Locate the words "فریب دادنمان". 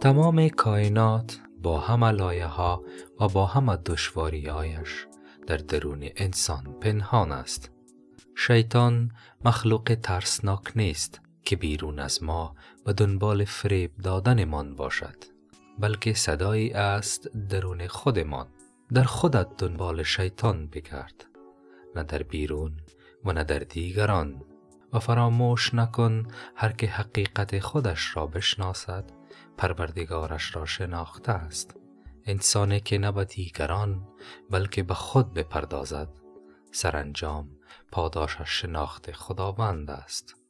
13.44-14.74